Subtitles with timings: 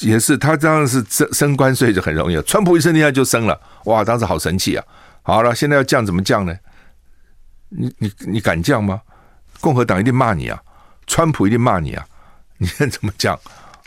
[0.00, 2.40] 也是，他当然是升升关税就很容易。
[2.42, 4.84] 川普一升，现在就升了，哇，当时好神奇啊！
[5.22, 6.54] 好了，现在要降怎么降呢？
[7.68, 9.00] 你你你敢降吗？
[9.60, 10.60] 共和党一定骂你啊，
[11.06, 12.06] 川普一定骂你啊，
[12.58, 13.38] 你看怎么降？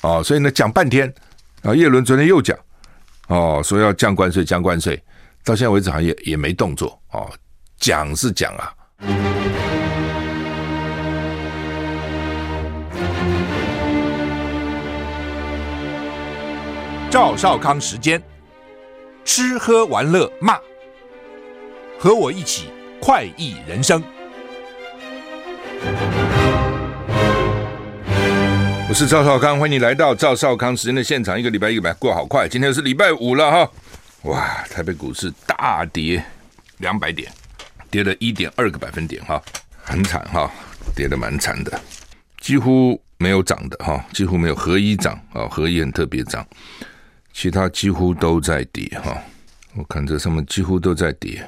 [0.01, 1.11] 哦，所以呢，讲半天
[1.63, 2.57] 啊，叶伦昨天又讲
[3.27, 5.01] 哦，说要降关税，降关税，
[5.43, 7.31] 到现在为止好像也也没动作哦，
[7.77, 9.40] 讲是讲啊。
[17.11, 18.23] 赵少康时间，
[19.25, 20.57] 吃喝玩乐骂，
[21.99, 22.69] 和我一起
[23.01, 24.01] 快意人生。
[28.87, 31.37] 我是赵少康，欢迎你来到赵少康时间的现场。
[31.37, 33.71] 一个礼拜一个礼拜过好快，今天是礼拜五了哈！
[34.21, 36.23] 哇，台北股市大跌
[36.77, 37.29] 两百点，
[37.89, 39.43] 跌了一点二个百分点哈，
[39.83, 40.49] 很惨哈，
[40.95, 41.77] 跌得蛮惨的，
[42.39, 46.47] 几乎没有涨的哈，几乎没有合一涨啊，合一很特别涨。
[47.33, 49.17] 其他几乎都在跌哈，
[49.75, 51.43] 我看这上面几乎都在跌，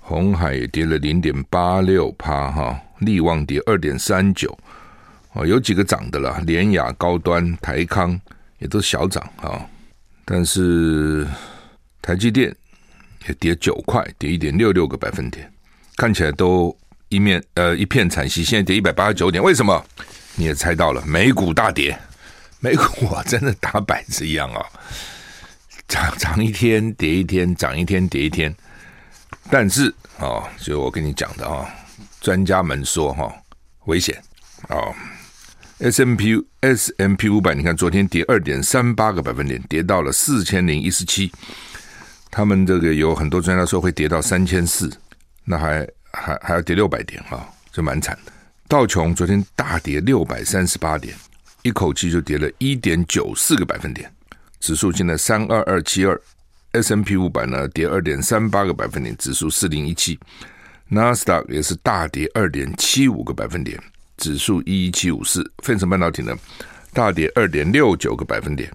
[0.00, 4.58] 鸿海也跌了零点八六趴哈，力旺跌二点三九，
[5.34, 8.18] 哦，有几个涨的啦，联雅高端、台康
[8.58, 9.64] 也都小涨哈，
[10.24, 11.26] 但是
[12.02, 12.54] 台积电
[13.28, 15.50] 也跌九块，跌一点六六个百分点，
[15.96, 16.76] 看起来都
[17.08, 19.84] 一面呃一片惨兮，现在跌一百八十九点，为什么？
[20.34, 21.96] 你也猜到了，美股大跌。
[22.60, 24.64] 美股啊，真的打摆子一样啊，
[25.88, 28.54] 涨涨一天跌一天，涨一天跌一天。
[29.50, 31.66] 但是啊，就我跟你讲的啊，
[32.20, 33.32] 专家们说哈，
[33.86, 34.16] 危险
[34.68, 34.76] 啊。
[35.78, 41.32] S M P S M P 五百，你看昨天跌二点三八个百分点，跌到了四千零一十七。
[42.30, 44.92] 他们这个有很多专家说会跌到三千四，
[45.42, 48.32] 那还还还要跌六百点哈，就蛮惨的。
[48.68, 51.14] 道琼昨天大跌六百三十八点。
[51.62, 54.10] 一口气就跌了一点九四个百分点，
[54.60, 56.20] 指数现在三二二七二
[56.72, 60.18] ，S&P 五百呢跌二点三八个百分点，指数四零一七，
[60.88, 63.78] 纳斯达克也是大跌二点七五个百分点，
[64.16, 66.36] 指数一一七五四，费城半导体呢
[66.92, 68.70] 大跌二点六九个百分点。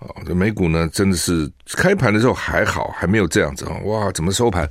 [0.00, 3.76] 哦，这美股呢真的是开盘的时候还好，还没有这样子啊！
[3.84, 4.66] 哇，怎么收盘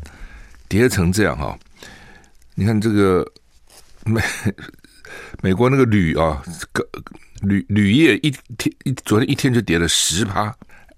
[0.67, 1.55] 跌成这样哈？
[2.55, 3.23] 你看这个
[4.05, 4.19] 美
[5.41, 6.87] 美国那个铝啊，个。
[7.43, 10.53] 铝铝业一天一昨天一天就跌了十趴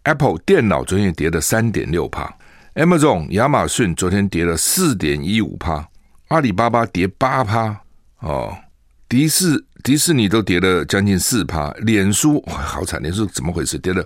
[0.06, 2.36] ，Apple 电脑昨天也跌了三点六趴
[2.74, 5.88] ，Amazon 亚马逊昨天跌了四点一五趴，
[6.30, 7.80] 阿里巴巴跌八趴，
[8.22, 8.58] 哦，
[9.08, 13.78] 迪士迪士尼都跌了将近四趴，脸书好惨，脸书怎么回事？
[13.78, 14.04] 跌了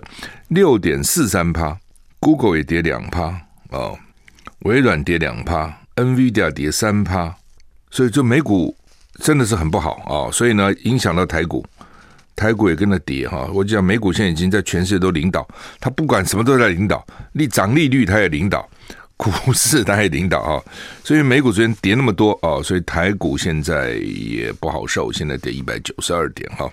[0.48, 1.74] 六点四三趴
[2.20, 3.34] ，Google 也跌两趴，
[3.70, 3.98] 哦，
[4.58, 7.34] 微软跌两趴，NVIDIA 跌三趴，
[7.90, 8.76] 所以就美股
[9.20, 11.64] 真的是很不好啊，所以呢影响到台股。
[12.38, 15.48] 台股也跟着跌哈，我讲美股现在已经在全世界都领导，
[15.80, 18.68] 它不管什么都在领导，利涨利率它也领导，
[19.16, 20.62] 股市它也领导啊，
[21.02, 26.70] 所以美股昨天跌那么多啊，所以台股现在也不好受，现在跌一百九十二点哈。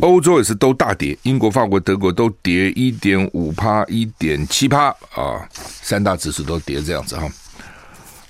[0.00, 7.30] 欧洲也是都大跌，英国、法国、德国都跌一点五趴、一点七趴啊，三大指数都跌这样子哈。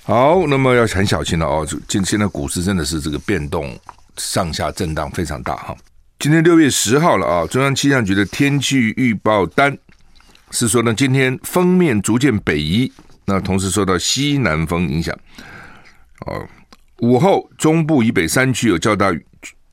[0.05, 3.73] 好，那么要很小心了哦，今现在股市真的是这个变动
[4.17, 5.73] 上下震荡非常大哈。
[6.19, 7.47] 今天六月十号了啊！
[7.47, 9.77] 中央气象局的天气预报单
[10.51, 12.91] 是说呢，今天锋面逐渐北移，
[13.25, 15.17] 那同时受到西南风影响，
[16.25, 16.45] 哦，
[16.99, 19.25] 午后中部以北山区有较大雨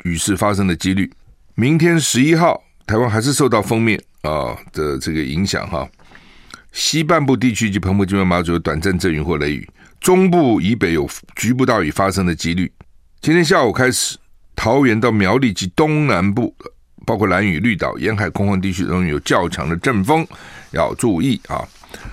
[0.04, 1.12] 雨势发生的几率。
[1.56, 5.88] 明天十一号，台湾还是受到锋面啊的这个影响哈，
[6.70, 9.68] 西半部地区及澎湖、金门、马祖有短暂阵雨或雷雨，
[10.00, 12.72] 中部以北有局部大雨发生的几率。
[13.20, 14.16] 今天下午开始。
[14.56, 16.54] 桃园到苗栗及东南部，
[17.06, 20.26] 包括兰屿、绿岛沿海空旷地区，容易有较强的阵风，
[20.72, 21.64] 要注意啊！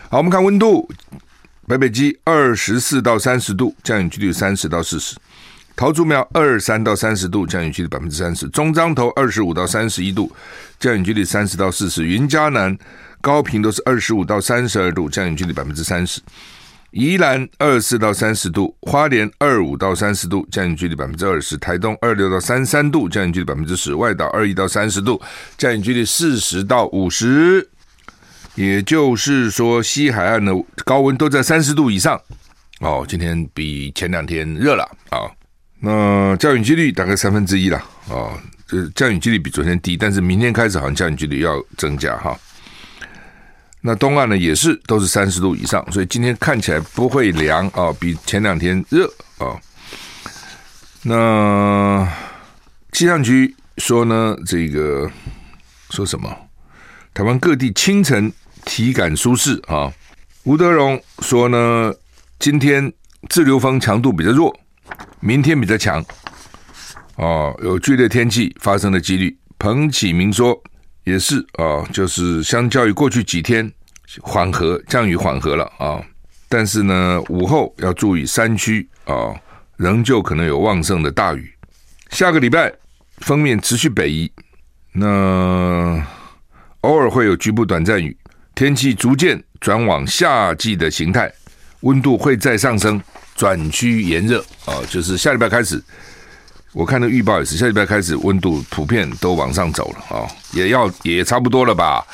[0.10, 0.90] 好，我们看温度，
[1.68, 5.18] 北北基二十四到三十度，降雨几率三十到四十；
[5.76, 10.32] 桃竹苗二三到三十度，降雨几率百分之三十；中彰投二十五到三十一度，
[10.80, 12.78] 降雨几率三十到四十；云嘉南、
[13.20, 16.22] 高屏都是二十五到三十二度，降雨几率百分之三十。
[16.92, 25.22] 宜兰二四到三十度，花莲二五到三十度，降雨距离百分之二十；台东二六到三三度，降雨距离百分之十；外岛二一到三十度，
[25.58, 27.68] 降雨距离四十到五十。
[28.56, 30.52] 也就是说，西海岸的
[30.84, 32.20] 高温都在三十度以上。
[32.80, 35.30] 哦，今天比前两天热了啊。
[35.80, 37.84] 那降雨几率大概三分之一了。
[38.10, 38.32] 哦，
[38.66, 42.36] 这降雨几率比昨天低，但是明天开始好像降雨几率要增加哈。
[43.82, 49.08] 那东岸呢也是都是三十度以上，所以今天看起来不会凉啊，比前两天热
[49.38, 49.56] 啊。
[51.04, 52.12] 那
[52.92, 55.10] 气象局说呢，这个
[55.92, 56.36] 说什么？
[57.14, 58.32] 台湾各地清晨
[58.66, 59.94] 体感舒适啊。
[60.44, 61.94] 吴德荣说呢，
[62.40, 62.92] 今天
[63.30, 64.58] 自流风强度比较弱，
[65.20, 66.04] 明天比较强。
[67.16, 69.38] 哦，有剧烈天气发生的几率。
[69.60, 70.62] 彭启明说
[71.08, 73.72] 也是啊，就是相较于过去几天
[74.22, 76.04] 缓和，降雨缓和了啊，
[76.50, 79.34] 但是呢，午后要注意山区啊，
[79.78, 81.50] 仍旧可能有旺盛的大雨。
[82.10, 82.74] 下个礼拜
[83.20, 84.30] 锋面持续北移，
[84.92, 86.06] 那
[86.82, 88.16] 偶尔会有局部短暂雨，
[88.54, 91.32] 天气逐渐转往夏季的形态，
[91.82, 93.02] 温度会再上升，
[93.34, 94.84] 转趋炎热啊！
[94.90, 95.82] 就是下礼拜开始，
[96.78, 102.06] 我看的预报也是下礼拜开始，温度普遍都往上走了啊，也要也差不多了吧？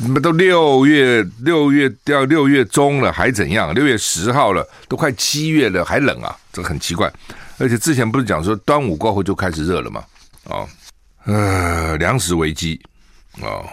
[0.00, 3.74] 你们都六月六月到六月中了，还怎样？
[3.74, 6.32] 六月十号了，都快七月了，还冷啊？
[6.52, 7.12] 这很奇怪。
[7.58, 10.04] 而且之前不是讲说端午过后就开始热了吗？
[10.44, 10.62] 啊，
[11.24, 12.80] 呃，粮食危机
[13.42, 13.66] 啊。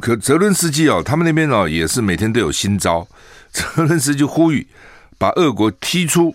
[0.00, 3.06] 可泽伦斯基哦，他们那边哦也是每天都有新招。
[3.52, 4.66] 泽伦斯基呼吁
[5.18, 6.34] 把俄国踢出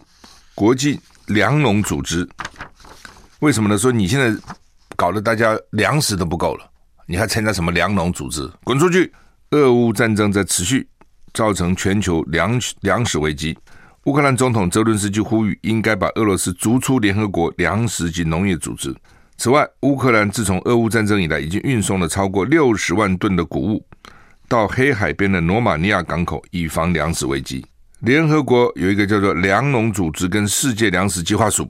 [0.54, 2.30] 国际粮农组织，
[3.44, 3.78] 为什么呢？
[3.78, 4.34] 说你现在
[4.96, 6.66] 搞得大家粮食都不够了，
[7.06, 8.50] 你还参加什么粮农组织？
[8.64, 9.12] 滚出去！
[9.52, 10.88] 俄乌战争在持续，
[11.34, 13.58] 造成全球粮粮食危机。
[14.06, 18.96] 乌克兰总统泽伦斯基呼吁，应该把俄罗斯逐出联合国粮食及农业组织。
[19.36, 23.86] 此外，乌克兰自从俄乌战争以来，已经运送了超过六十万吨的谷物
[24.48, 27.66] 到黑海边的罗马尼亚港口，以防粮食危机。
[28.00, 31.68] 联合国有一个叫做粮农组织跟世界粮食计划署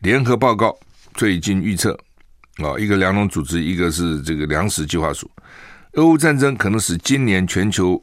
[0.00, 0.76] 联合报告，
[1.18, 1.98] 最近预测
[2.58, 5.28] 啊，一个粮农组织，一个是这个粮食计划署，
[5.94, 8.00] 俄乌战争可能使今年全球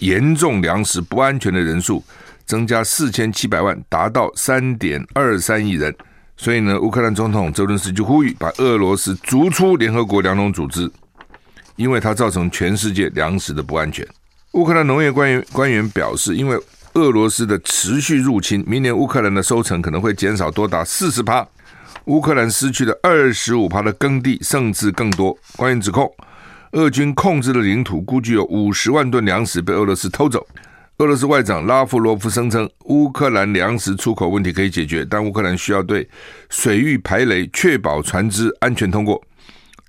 [0.00, 2.02] 严重粮食不安全的人数
[2.44, 5.94] 增加四千七百万，达到三点二三亿人。
[6.36, 10.90] 所以呢，乌克兰总统泽伦斯基呼吁把俄罗斯逐出联合国粮农组织，
[11.76, 14.04] 因为它造成全世界粮食的不安全。
[14.54, 16.60] 乌克兰农业官员官员表示，因为
[16.94, 21.46] 俄罗斯的持续入侵，明年乌克兰的收成可能会减少多达四十趴，
[22.06, 25.36] 乌克兰失去了二十五趴的耕地，甚至更多。
[25.56, 26.08] 官员指控，
[26.72, 30.46] 俄军控制的领土估计有五十万吨粮食被俄罗斯偷走。
[30.98, 36.08] 俄罗斯外长拉夫罗夫声称，乌克兰粮食出口问题可以解决，但乌克兰需要对
[36.48, 39.20] 水域排雷，确保船只安全通过。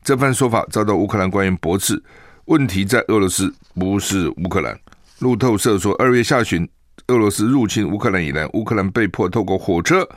[0.04, 2.02] 这番说法遭到乌克兰官员驳斥，
[2.46, 4.76] 问题在俄罗斯，不是乌克兰。
[5.20, 6.68] 路透社说，二月下旬，
[7.08, 10.08] 俄罗斯入侵乌克兰以来，乌克兰被迫透过火车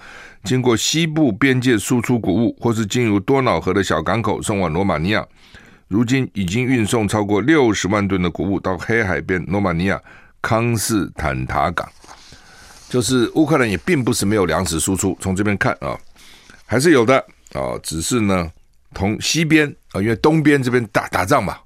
[0.44, 5.26] 经过西部边界输出谷物，或是进入多瑙河的小港口送往罗马尼亚。
[5.88, 10.00] 如今已经运送超过六十万吨的谷物到黑海边罗马尼亚。
[10.42, 11.86] 康斯坦塔港，
[12.88, 15.94] 就是乌克兰也并不是没有粮食输出，从这边看啊，
[16.64, 17.18] 还是有的
[17.52, 18.50] 啊，只是呢，
[18.94, 21.58] 从西边啊，因为东边这边打打仗嘛，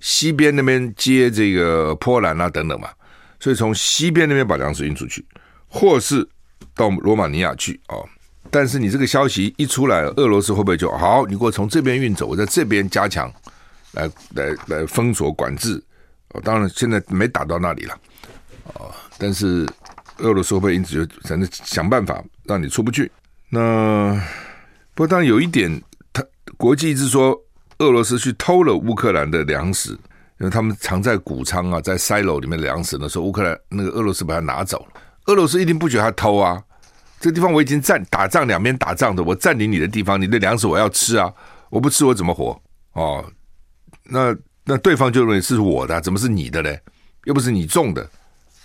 [0.00, 2.88] 西边那边接这个波兰啊等等嘛，
[3.38, 5.24] 所以从西边那边把粮食运出去，
[5.68, 6.28] 或是
[6.74, 7.94] 到罗马尼亚去啊。
[8.56, 11.26] 但是你这个消息一出来，俄罗斯会不会就好？
[11.26, 13.30] 你给我从这边运走，我在这边加强，
[13.92, 15.76] 来来来封锁管制。
[16.28, 17.92] 哦当然现在没打到那里了。
[18.72, 18.88] 啊！
[19.18, 19.68] 但是
[20.20, 23.12] 俄罗斯会不会因此就反正想办法让你出不去？
[23.50, 24.18] 那
[24.94, 25.70] 不过当然有一点，
[26.14, 26.24] 他
[26.56, 27.38] 国际一直说
[27.80, 35.02] 俄罗斯去偷了乌克兰的粮食，因为他们藏在谷仓啊，在 silo 里面的粮食呢，说乌克兰那个俄罗斯把它拿走了。
[35.26, 36.62] 俄罗斯一定不觉得他偷啊！
[37.18, 41.32] 这个地方我已经占打仗，两边打仗的，我占领你的地方，你的粮食我要吃啊！
[41.70, 42.60] 我不吃我怎么活？
[42.92, 43.24] 哦，
[44.04, 46.80] 那那对方就认为是我的，怎么是你的嘞？
[47.24, 48.08] 又不是你种的。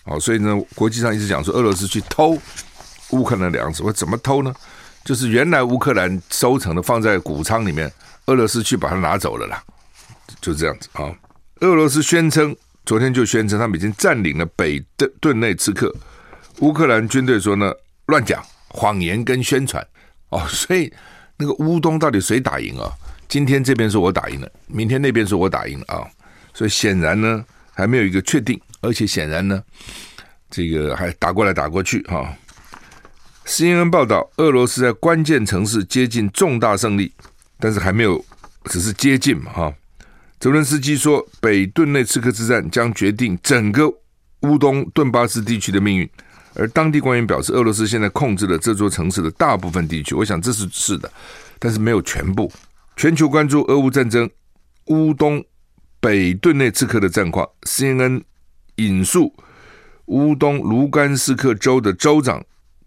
[0.03, 2.38] 哦，所以呢，国际上一直讲说俄罗斯去偷
[3.12, 4.53] 乌克兰粮食，我怎么偷呢？
[5.03, 7.91] 就是原来乌克兰收成的放在谷仓里面，
[8.25, 9.63] 俄罗斯去把它拿走了啦，
[10.39, 11.12] 就这样子啊。
[11.62, 12.55] 俄罗斯宣称，
[12.86, 15.91] 昨天就宣称他们已经占领了北顿顿内茨克，
[16.60, 17.72] 乌克兰军队说呢，
[18.12, 19.86] 乱讲，谎言跟宣传
[20.30, 20.46] 哦。
[20.48, 20.94] 所以
[21.38, 22.91] 那个乌东到底谁打赢啊？
[23.27, 26.06] 今天这边说我打赢了，明天那边说我打赢了啊。
[26.53, 28.62] 所以显然呢，还没有一个确定。
[28.82, 29.63] 而且显然呢，
[30.50, 32.36] 这个还打过来打过去哈。
[33.46, 37.13] CNN 报道，俄罗斯在关键城市接近重大胜利，
[37.60, 38.24] 但是还没有，
[38.65, 39.74] 只是接近嘛哈。
[40.39, 43.88] 泽伦斯基说，北顿内茨克之战将决定整个
[44.41, 46.10] 乌东顿巴斯地区的命运，
[46.53, 50.15] 而当地官员表示，俄罗斯现在控制了这座城市的大部分地区。
[50.15, 51.12] 我想这是是的，
[51.60, 52.51] 但是没有全部。
[52.96, 54.29] 全球关注俄乌战争，
[54.88, 55.43] 乌东
[56.00, 58.24] 北顿内茨克的战况，CNN。
[58.77, 59.31] 引述
[60.05, 62.43] 乌东卢甘斯克州的州长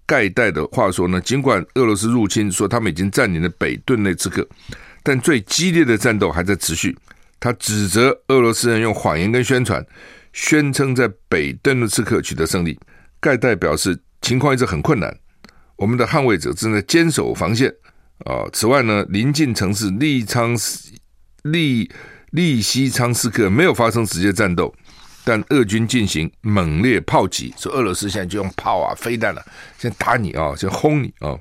[0.07, 4.45] 盖代的话说呢，尽管俄罗斯入侵，说他们已经占领了北顿内茨克，
[5.05, 6.97] 但最激烈的战斗还在持续。
[7.39, 9.85] 他指责俄罗斯人用谎言跟宣传，
[10.33, 12.77] 宣称在北顿涅茨克取得胜利。
[13.25, 15.19] 盖代表示，情况一直很困难，
[15.77, 17.75] 我们的捍卫者正在坚守防线。
[18.27, 20.93] 啊，此外呢，临近城市利昌斯
[21.45, 21.91] 利
[22.33, 24.73] 利西昌斯克没有发生直接战斗，
[25.25, 29.43] 但俄军进行猛烈炮击，说俄罗斯现在就用炮啊、飞弹了、
[29.79, 31.35] 先打你啊，先轰你啊。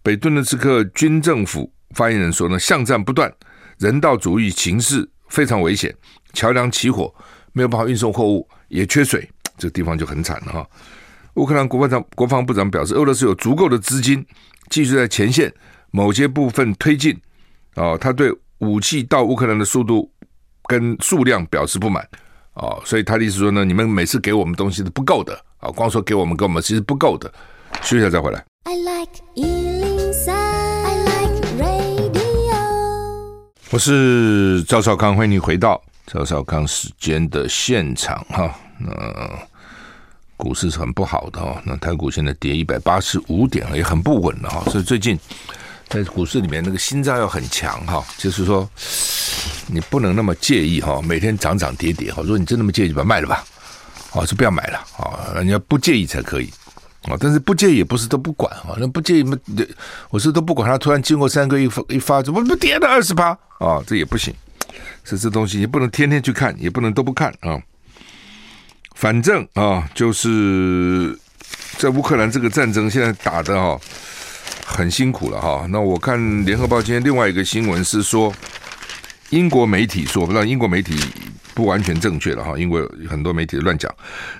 [0.00, 3.32] 北顿涅茨克军政府发言人说呢，巷战不断，
[3.78, 5.92] 人道主义情势非常危险，
[6.34, 7.12] 桥梁起火，
[7.52, 10.66] 没有办法运送货物，也缺水，这个地方就很惨了哈。
[11.34, 14.24] 乌克兰国防长国防部长表示，俄罗斯有足够的资金。
[14.70, 15.50] 继续在前线
[15.92, 17.14] 某些部分推进，
[17.74, 20.12] 啊、哦，他对武器到乌克兰的速度
[20.64, 22.02] 跟数量表示不满，
[22.52, 27.32] 啊、哦，所以他的意思说呢，你们每次给我们东西是不够的，啊、哦，光说给我们给我们其实不够的，
[27.80, 28.44] 休息一下再回来。
[28.64, 32.58] I like 103, I like radio。
[33.70, 38.90] 我是赵少康，欢迎你回到赵少康时间的现场哈，那。
[40.40, 44.62] 股市是很不好的哦，那台股现在跌一百八十五点，也很不稳了哈。
[44.70, 45.18] 所以最近
[45.88, 48.70] 在股市里面，那个心脏要很强哈，就是说
[49.66, 52.22] 你不能那么介意哈，每天涨涨跌跌哈。
[52.22, 53.44] 如果你真那么介意，就把它卖了吧，
[54.12, 55.34] 哦，就不要买了啊。
[55.34, 56.48] 人家不介意才可以
[57.08, 59.36] 啊，但是不介意也不是都不管啊，那不介意嘛，
[60.08, 63.82] 我是都不管他，突然经过三个一发一发，怎么不跌了二十八啊？
[63.84, 64.32] 这也不行，
[65.02, 67.60] 是这东西你不能天天去看，也不能都不看啊。
[68.98, 71.16] 反正啊，就是
[71.78, 73.80] 在乌克兰这个战争现在打的哈
[74.66, 75.64] 很辛苦了哈。
[75.70, 78.34] 那我看联合报今天另外一个新闻是说，
[79.30, 80.98] 英国媒体说，不知道英国媒体
[81.54, 83.88] 不完全正确了哈，因为很多媒体乱讲。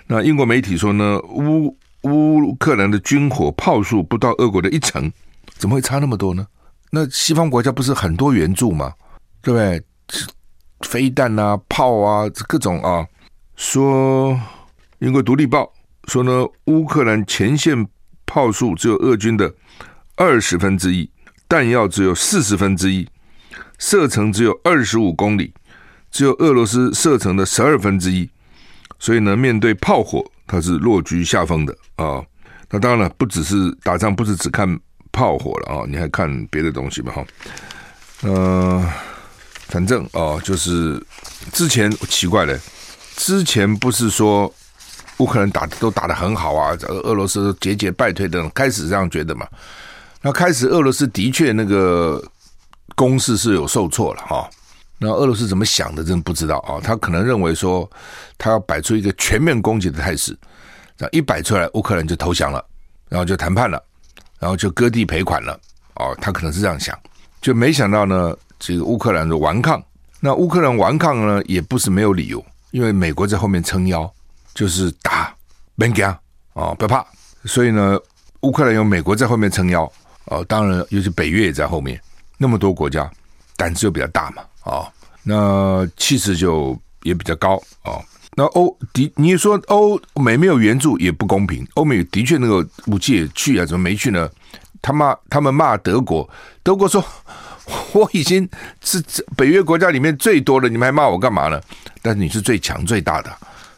[0.08, 5.08] 那英国媒体说呢，乌乌克兰的军火炮数不到俄国的一成，
[5.56, 6.44] 怎么会差那么多呢？
[6.90, 8.92] 那西方国家不是很多援助吗？
[9.40, 9.80] 对不对？
[10.80, 13.06] 飞弹啊，炮啊，各种啊。
[13.58, 14.40] 说，
[15.00, 15.64] 英国《独立报》
[16.10, 17.88] 说呢，乌克兰前线
[18.24, 19.52] 炮数只有俄军的
[20.14, 21.10] 二十分之一，
[21.48, 23.06] 弹药只有四十分之一，
[23.76, 25.52] 射程只有二十五公里，
[26.08, 28.30] 只有俄罗斯射程的十二分之一。
[29.00, 32.24] 所以呢，面对炮火，它是落居下风的啊。
[32.70, 34.78] 那当然了，不只是打仗，不是只看
[35.10, 37.26] 炮火了啊，你还看别的东西嘛哈。
[38.22, 38.88] 呃，
[39.66, 41.04] 反正啊，就是
[41.52, 42.56] 之前奇怪了。
[43.18, 44.52] 之前不是说
[45.16, 49.44] 乌克兰打都打得很好啊，俄俄罗斯节节败退的，开始这样觉得嘛？
[50.22, 52.22] 那开始俄罗斯的确那个
[52.94, 54.48] 攻势是有受挫了哈。
[54.98, 56.78] 那俄罗斯怎么想的，真不知道啊。
[56.80, 57.90] 他可能认为说，
[58.38, 60.36] 他要摆出一个全面攻击的态势，
[60.96, 62.64] 这样一摆出来，乌克兰就投降了，
[63.08, 63.82] 然后就谈判了，
[64.38, 65.58] 然后就割地赔款了。
[65.96, 66.96] 哦，他可能是这样想，
[67.42, 69.82] 就没想到呢，这个乌克兰的顽抗。
[70.20, 72.44] 那乌克兰顽抗呢，也不是没有理由。
[72.70, 74.10] 因为美国在后面撑腰，
[74.54, 75.34] 就是打，
[75.76, 76.04] 别惊
[76.52, 77.04] 啊，不要怕。
[77.44, 77.98] 所以呢，
[78.40, 79.90] 乌克兰有美国在后面撑腰，
[80.26, 82.00] 哦，当然，尤其北约也在后面，
[82.36, 83.10] 那么多国家，
[83.56, 84.86] 胆子就比较大嘛，啊，
[85.22, 87.98] 那气势就也比较高啊。
[88.34, 94.28] 那欧的，你说欧美没有援助也不公平，欧美的确那个武器也去啊，怎么没去呢？
[94.82, 96.28] 他骂他们骂德国，
[96.62, 97.04] 德国说。
[97.92, 98.48] 我已经
[98.82, 99.02] 是
[99.36, 101.60] 北约国家里面最多的，你们还骂我干嘛呢？
[102.00, 103.30] 但是你是最强最大的，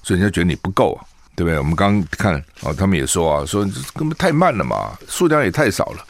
[0.02, 1.02] 所以人家觉得你不够啊，
[1.34, 1.58] 对不对？
[1.58, 6.04] 我们刚看哦，他们也说啊，说根本太慢了嘛，数量也太少了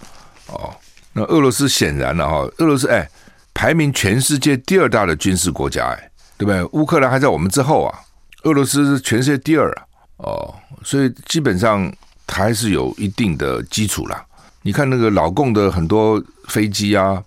[0.48, 0.74] 哦。
[1.14, 3.08] 那俄罗斯显然了哈，俄罗斯哎，
[3.54, 6.62] 排名全世界第二大的军事国家哎，对不对？
[6.78, 7.98] 乌克兰还在我们之后啊，
[8.42, 9.82] 俄罗斯是全世界第二啊
[10.18, 11.90] 哦，所以基本上
[12.28, 14.22] 还是有一定的基础啦。
[14.62, 17.22] 你看那个老共的很多飞机啊。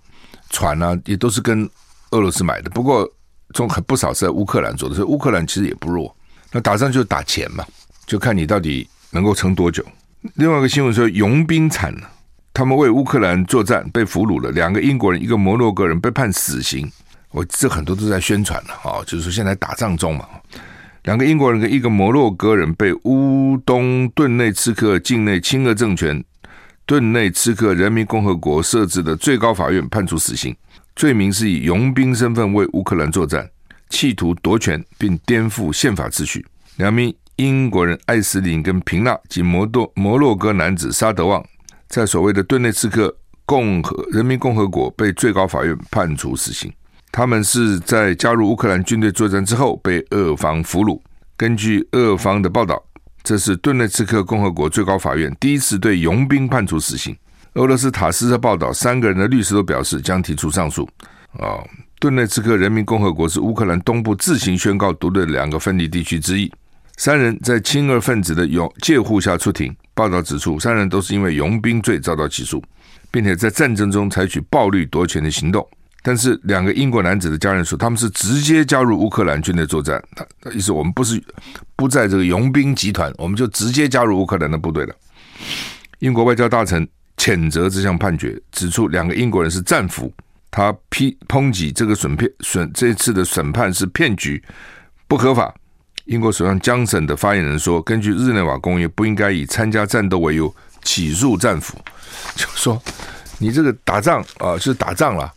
[0.53, 1.69] 船、啊，也都是跟
[2.11, 3.11] 俄罗斯买的，不过
[3.53, 6.15] 中很不少是在乌克兰做的，所以乌克兰其实也不弱。
[6.51, 7.65] 那打仗就打钱嘛，
[8.05, 9.83] 就看你到底能够撑多久。
[10.35, 12.09] 另外一个新闻说，佣兵惨了，
[12.53, 16.89] 他们为乌克兰作战被俘虏了，两个英国人，一个摩洛哥人被判死刑。
[17.31, 20.27] 我这很多都在宣传了啊，就是说现在打仗中嘛，
[21.03, 26.23] 两个英国人跟一个摩洛哥人被乌东顿内茨克境内亲俄政权。
[26.85, 30.53] 顿内茨克人民共和国设置的最高法院判处死刑，
[30.95, 33.49] 罪名是以佣兵身份为乌克兰作战，
[33.89, 36.45] 企图夺权并颠覆宪法秩序。
[36.75, 41.41] 两名英国人艾斯林跟平纳及摩多摩洛哥男子沙德旺，
[41.87, 46.71] 在所谓的顿内茨克共和人民共和国被最高法院判处死刑。
[47.13, 50.99] 他们是在加入乌克兰军队作战之后被俄方俘虏。
[51.37, 52.83] 根据俄方的报道。
[53.23, 57.15] 这是顿内茨克共和国最高法院第一次对佣兵判处死刑。
[57.53, 60.83] 俄罗斯塔斯社报道，三个人的律师都表示将提出上诉。
[61.39, 61.63] 啊，
[61.99, 66.51] 顿内茨克人民共和国是乌克兰东部自行宣告独立的两个分离地区之一。
[66.97, 69.73] 三人在亲俄分子的拥介护下出庭。
[69.93, 72.61] 报道指出，三人都是因为佣兵罪遭到起诉，
[73.09, 75.65] 并且在战争中采取暴力夺权的行动。
[76.05, 80.03] 但是，两个英国男子的家人说，他们是直接加入乌克兰军队作战。
[80.41, 81.23] 他意思，我们不是
[81.77, 84.93] 不在这个佣兵集团，我们就直接加入乌克兰的部队了。
[85.99, 90.13] 英国外交大臣谴责这项判决，指出两个英国人是战俘。
[90.51, 94.43] 他批抨击这个审判审这次的审判是骗局，
[95.07, 95.55] 不合法。
[96.05, 101.79] 英国首相强森的发言人说：“根据日内瓦公约，不应该以参加战斗为由起诉战俘。
[102.35, 102.79] 就说
[103.39, 105.33] 你这个打仗啊，就是打仗了。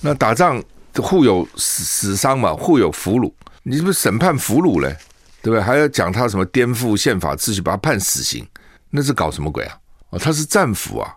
[0.00, 0.62] 那打仗
[0.96, 3.32] 互有死死伤嘛，互有俘虏。
[3.62, 4.96] 你是不是审判俘虏嘞？
[5.42, 5.60] 对不对？
[5.62, 8.46] 还要讲他什么颠覆宪法秩序，把他判死刑？
[8.90, 9.78] 那是搞什么鬼啊？
[10.10, 11.14] 哦，他是战俘啊，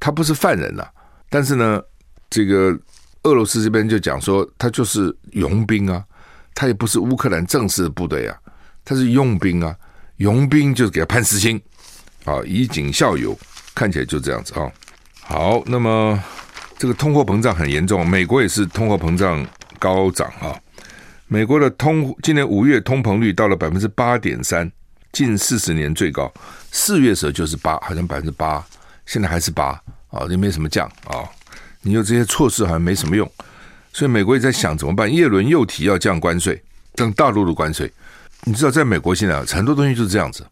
[0.00, 0.86] 他不是犯人呐、
[1.28, 1.80] 但是呢，
[2.30, 2.78] 这个
[3.22, 6.04] 俄罗斯这边就讲说，他就是佣兵啊。”
[6.54, 8.36] 他也不是乌克兰正式的部队啊，
[8.84, 9.74] 他是佣兵啊，
[10.18, 11.58] 佣兵就是给他判死刑，
[12.26, 13.34] 啊，以儆效尤，
[13.74, 14.70] 看起来就这样子啊。
[15.22, 16.22] 好，那么
[16.82, 19.46] 这个通货膨胀很严重，美国也是通货膨胀
[19.78, 20.50] 高涨啊。
[21.28, 24.68] 美国的通今年五月通膨率到了百分之八点三，
[25.12, 26.28] 近四十年最高。
[26.72, 28.66] 四月的时候就是八，好像百分之八，
[29.06, 31.22] 现在还是八啊，也没什么降啊。
[31.82, 33.30] 你有这些措施好像没什么用。
[33.92, 35.08] 所以美国也在想怎么办？
[35.14, 36.60] 耶伦又提要降关税，
[36.96, 37.88] 降大陆的关税。
[38.42, 40.44] 你知道，在美国现在很多东西就是这样子。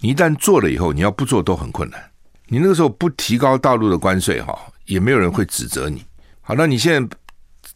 [0.00, 2.02] 你一旦做了以后，你要不做都很困难。
[2.46, 6.04] 你那个时候不提高大陆的关税，哈，也没有人会指责你。
[6.40, 7.16] 好，那你现在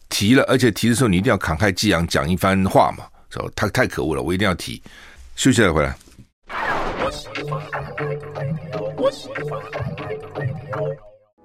[0.09, 4.81] 提了，而且提的时候你一定要慷慨激昂讲一番话嘛，说太太可恶了，我一定要提。
[5.35, 5.95] 休息了回来。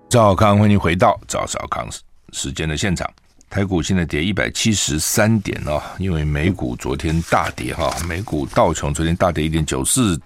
[0.08, 1.88] 赵少康，欢迎回到赵少康
[2.32, 3.10] 时间的现场。
[3.48, 10.18] 台股现在跌一百七十三点、哦，因为美股昨天大跌哈，美股道琼昨天大跌一点九四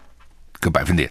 [0.60, 1.10] 个百分点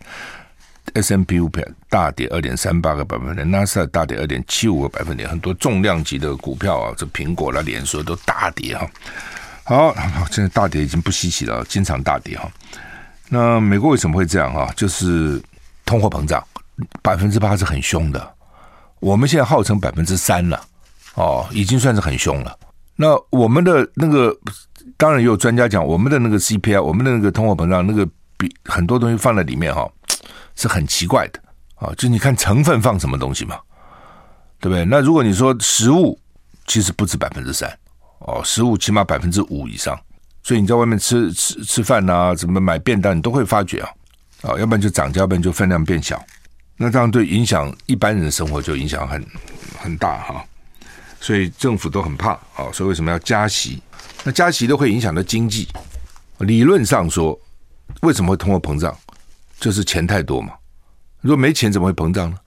[0.94, 8.88] S M P 五百大跌二点三八个百分点，纳斯达大跌二点七五个百分点，很多重量级的股票啊，这苹果啦、脸书都大跌哈。
[9.64, 9.96] 好，
[10.32, 12.50] 现在大跌已经不稀奇了，经常大跌哈。
[13.30, 14.72] 那美国为什么会这样哈？
[14.76, 15.42] 就是
[15.86, 16.42] 通货膨胀
[17.02, 18.34] 百分之八是很凶的，
[19.00, 20.64] 我们现在号称百分之三了。
[21.16, 22.58] 哦，已经算是很凶了。
[22.98, 24.38] 那我们的那个，
[24.98, 28.06] 当然也有专家讲，我们的那个 CPI，我们的那个通货膨胀，那个
[28.38, 29.90] 比很多东西放在里面哈，
[30.56, 31.40] 是很奇怪的
[31.76, 31.94] 啊。
[31.98, 33.60] 就你看成分放什么东西嘛，
[34.60, 34.86] 对不对？
[34.86, 36.20] 那如果你说食物，
[36.68, 37.70] 其实不止百分之三
[38.20, 40.00] 哦，食物起码百分之五以上。
[40.44, 43.90] 所以你在外面吃吃吃饭呐，怎么买便当，你都会发觉啊，
[44.44, 46.24] 啊，要不然就涨价，要不然就分量变小。
[46.78, 49.26] 那这样对影响一般人的生活就影响很
[49.80, 50.46] 很大哈。
[51.20, 53.82] 所以政府都很怕啊，所以为什么要加息？
[54.24, 55.68] 那加息都会影响到经济。
[56.40, 57.40] 理论上说，
[58.02, 58.96] 为什么会通货膨胀？
[59.66, 60.54] 就是钱太多嘛。
[61.22, 62.38] 如果没钱怎么会膨胀呢？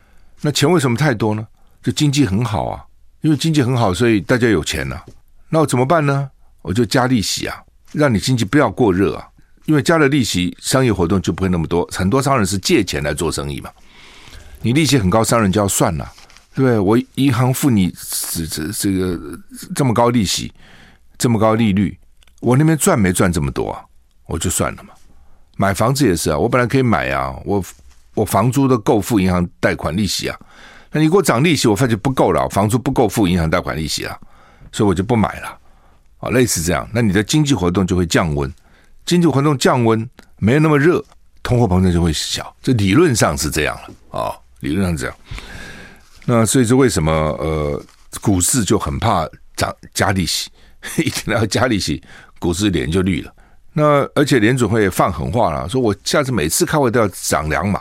[0.40, 1.44] 那钱为什么太多呢？
[1.82, 2.84] 就经济很好啊，
[3.22, 5.04] 因为经济很好，所以大家有钱啊。
[5.48, 6.30] 那我怎么办呢？
[6.62, 9.26] 我就加利息啊，让你经济不要过热啊。
[9.64, 11.84] 因为加了利息，商业活动就不会那么多。
[11.90, 13.68] 很多商人是借钱来做生意嘛。
[14.62, 16.08] 你利息很高，商人就要算了。
[16.54, 17.92] 对，我银行付你
[18.32, 19.18] 这这这个
[19.74, 20.52] 这么高利息，
[21.18, 21.98] 这么高利率，
[22.38, 23.82] 我那边赚没赚这么多啊？
[24.26, 24.90] 我就算了嘛。
[25.58, 27.62] 买房子也是啊，我本来可以买啊，我
[28.14, 30.38] 我房租都够付银行贷款利息啊。
[30.92, 34.16] 那你给我涨利息，我发觉不够了，房租不够付银行贷款利息啊，
[34.70, 35.58] 所以我就不买了。
[36.18, 38.50] 啊，类似这样，那你的经济活动就会降温，
[39.04, 41.04] 经济活动降温，没有那么热，
[41.42, 42.54] 通货膨胀就会小。
[42.62, 45.16] 这理论上是这样了啊，理论上是这样。
[46.24, 47.82] 那所以说，为什么呃
[48.20, 50.50] 股市就很怕涨加利息？
[50.98, 52.02] 一听到加利息，
[52.38, 53.32] 股市脸就绿了。
[53.78, 57.80] 那而且联准会也放狠话了，说我下次每次开会都要涨两码，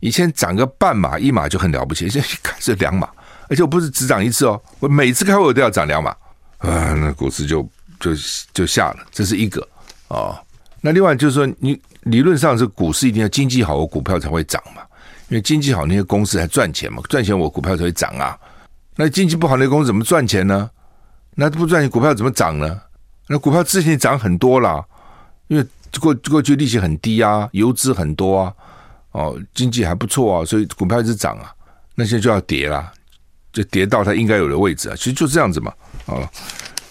[0.00, 3.06] 以前涨个半码一码就很了不起，现在开始两码，
[3.48, 6.10] 而且我不是只涨一次哦，我每次开会我都要涨两码
[6.58, 7.62] 啊，那股市就
[8.00, 8.12] 就
[8.54, 9.60] 就下了，这是一个
[10.08, 10.40] 啊。
[10.80, 14.82] 那另外就是说，你理论上是股市一定要经济好，我股票才会涨嘛。
[15.28, 18.38] 因为经济好，那些公司才赚钱嘛，赚钱我股票才会涨啊。
[18.96, 20.70] 那经济不好，那些公司怎么赚钱呢？
[21.34, 22.80] 那不赚钱，股票怎么涨呢？
[23.26, 24.82] 那股票之前涨很多了，
[25.48, 25.66] 因为
[26.00, 28.54] 过过去利息很低啊，游资很多啊，
[29.12, 31.52] 哦，经济还不错啊，所以股票一直涨啊。
[31.94, 32.92] 那现在就要跌了，
[33.52, 34.94] 就跌到它应该有的位置啊。
[34.96, 35.72] 其实就这样子嘛，
[36.06, 36.28] 哦，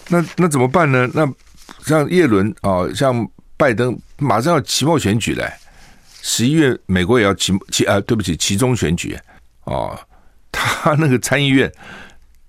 [0.08, 1.08] 那那怎么办呢？
[1.14, 1.26] 那
[1.84, 5.50] 像叶伦啊，像拜登，马上要期末选举嘞。
[6.20, 9.16] 十一月，美国也要期期啊，对不起，期中选举
[9.64, 9.98] 哦，
[10.52, 11.72] 他那个参议院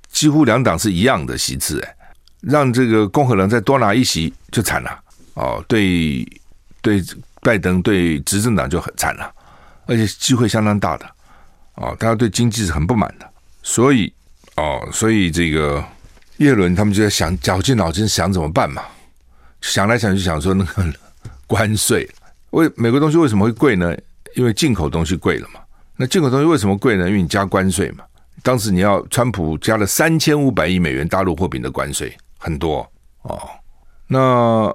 [0.09, 1.95] 几乎两党是一样的席次哎，
[2.41, 4.99] 让这个共和党再多拿一席就惨了
[5.33, 6.25] 哦，对
[6.81, 7.03] 对，
[7.41, 9.33] 拜登对执政党就很惨了，
[9.85, 11.05] 而且机会相当大的
[11.75, 13.29] 哦，大家对经济是很不满的，
[13.63, 14.11] 所以
[14.55, 15.83] 哦，所以这个
[16.37, 18.83] 叶伦他们就在想，绞尽脑汁想怎么办嘛，
[19.61, 20.93] 想来想去想说那个
[21.47, 22.09] 关税，
[22.51, 23.95] 为美国东西为什么会贵呢？
[24.35, 25.59] 因为进口东西贵了嘛。
[25.95, 27.07] 那进口东西为什么贵呢？
[27.07, 28.03] 因为你加关税嘛。
[28.41, 32.89] 当时你要川普加了三千五百亿美元大陆货品的关税，很多
[33.23, 33.49] 哦。
[34.07, 34.73] 那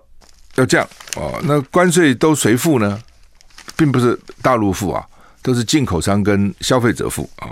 [0.57, 3.01] 要这样哦，那关税都谁付呢？
[3.77, 5.05] 并不是大陆付啊，
[5.43, 7.49] 都是进口商跟消费者付啊。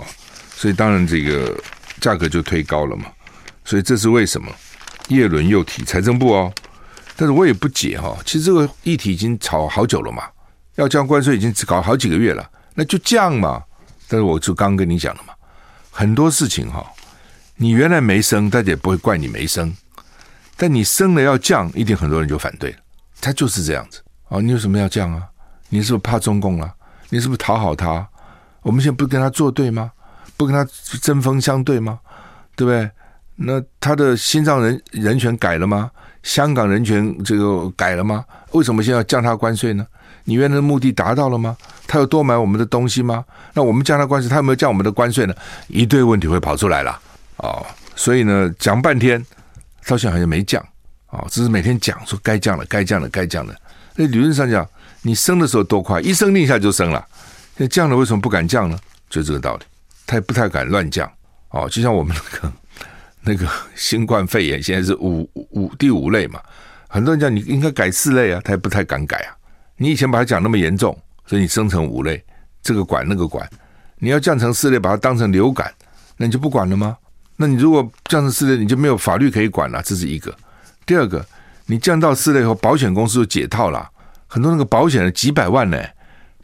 [0.55, 1.57] 所以当然这个
[1.99, 3.05] 价格就推高了嘛。
[3.65, 4.49] 所以这是为什么？
[5.09, 6.53] 叶伦又提财政部哦，
[7.17, 8.17] 但是我也不解哈。
[8.25, 10.23] 其实这个议题已经吵好久了嘛，
[10.75, 12.49] 要降关税已经搞好几个月了。
[12.73, 13.61] 那就降嘛，
[14.07, 15.33] 但是我就刚跟你讲了嘛，
[15.91, 16.85] 很多事情哈，
[17.55, 19.75] 你原来没升，大家也不会怪你没升，
[20.55, 22.77] 但你升了要降，一定很多人就反对了，
[23.23, 24.39] 他就是这样子啊。
[24.41, 25.23] 你有什么要降啊？
[25.69, 26.73] 你是不是怕中共啊？
[27.09, 28.07] 你是不是讨好他？
[28.61, 29.91] 我们现在不跟他作对吗？
[30.35, 30.67] 不跟他
[31.01, 31.99] 针锋相对吗？
[32.55, 32.89] 对不对？
[33.35, 35.89] 那他的心脏人人权改了吗？
[36.21, 38.23] 香港人权这个改了吗？
[38.51, 39.85] 为什么现在要降他关税呢？
[40.25, 41.57] 你原来的目的达到了吗？
[41.87, 43.25] 他有多买我们的东西吗？
[43.53, 45.33] 那我们降他关税，他有没有降我们的关税呢？
[45.67, 46.99] 一堆问题会跑出来了
[47.37, 47.65] 哦。
[47.95, 49.23] 所以呢，讲半天，
[49.87, 50.63] 到现在好像没降
[51.13, 53.55] 哦，只是每天讲说该降了，该降了，该降了。
[53.95, 54.67] 那理论上讲，
[55.03, 57.05] 你升的时候多快，一声令下就升了。
[57.55, 58.77] 那降了为什么不敢降呢？
[59.09, 59.63] 就这个道理，
[60.07, 61.07] 他也不太敢乱降
[61.49, 61.69] 哦。
[61.69, 62.53] 就像我们那个
[63.21, 66.41] 那个新冠肺炎，现在是五五第五类嘛，
[66.87, 69.37] 很多人讲你应该改四类啊，他也不太敢改啊。
[69.77, 70.97] 你以前把它讲那么严重，
[71.27, 72.23] 所以你升成五类，
[72.63, 73.47] 这个管那个管，
[73.99, 75.71] 你要降成四类，把它当成流感，
[76.17, 76.97] 那你就不管了吗？
[77.37, 80.35] 那你如果降成四类，你就没有法律可以管了，这是一个。
[80.85, 81.25] 第二个，
[81.65, 83.89] 你降到四类以后，保险公司就解套了，
[84.27, 85.81] 很多那个保险人几百万呢，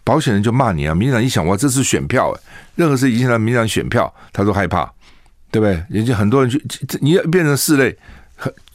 [0.03, 0.95] 保险人就骂你啊。
[0.95, 2.33] 民进党一想，哇，这是选票，
[2.75, 4.91] 任何事影响到民进党选票，他都害怕，
[5.51, 5.83] 对不对？
[5.89, 6.63] 人家很多人去，
[7.01, 7.97] 你要变成四类，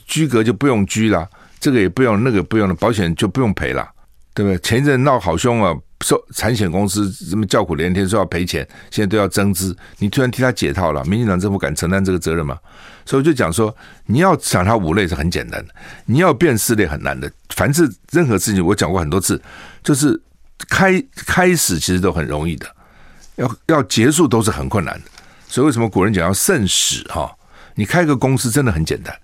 [0.06, 3.88] 居格就不用居了，这个也不用，那个不用了，保险就不用赔了。
[4.36, 4.58] 对不对？
[4.58, 5.72] 前一阵闹好凶啊，
[6.04, 9.74] 说产险公司这么叫苦连天，说要赔钱，现在都要增资。
[9.98, 12.58] 你突然替他解套了，民进党政府敢承担这个责任吗？
[13.06, 17.30] 所以我就讲说，你要想他五类是很简单的，你要变四类很难的。
[17.56, 19.40] 凡是任何事情，我讲过很多次，
[19.82, 20.20] 就是
[20.68, 22.66] 开开始其实都很容易的，
[23.36, 25.10] 要要结束都是很困难的。
[25.48, 27.34] 所以为什么古人讲要慎始哈？
[27.74, 29.16] 你开个公司真的很简单，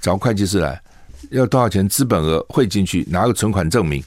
[0.00, 0.80] 找会计师来，
[1.28, 4.02] 要多少钱资本额汇进去，拿个存款证明。